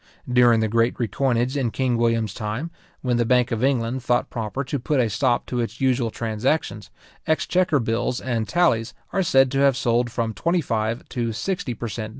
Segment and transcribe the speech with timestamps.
[0.27, 4.63] During the great recoinage in king William's time, when the bank of England thought proper
[4.63, 6.89] to put a stop to its usual transactions,
[7.27, 11.87] exchequer bills and tallies are said to have sold from twenty five to sixty per
[11.87, 12.09] cent.